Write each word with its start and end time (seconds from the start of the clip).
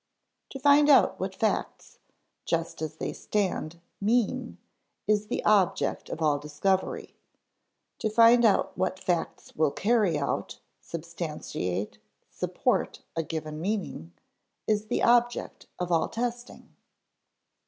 8). 0.47 0.49
To 0.53 0.59
find 0.59 0.89
out 0.89 1.19
what 1.19 1.35
facts, 1.35 1.99
just 2.43 2.81
as 2.81 2.95
they 2.95 3.13
stand, 3.13 3.79
mean, 4.01 4.57
is 5.05 5.27
the 5.27 5.45
object 5.45 6.09
of 6.09 6.23
all 6.23 6.39
discovery; 6.39 7.15
to 7.99 8.09
find 8.09 8.43
out 8.43 8.75
what 8.75 8.99
facts 8.99 9.55
will 9.55 9.69
carry 9.69 10.17
out, 10.17 10.57
substantiate, 10.79 11.99
support 12.31 13.03
a 13.15 13.21
given 13.21 13.61
meaning, 13.61 14.11
is 14.65 14.87
the 14.87 15.03
object 15.03 15.67
of 15.77 15.91
all 15.91 16.09
testing. 16.09 16.75